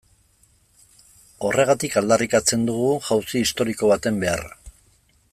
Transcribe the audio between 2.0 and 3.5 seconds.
aldarrikatzen dugu jauzi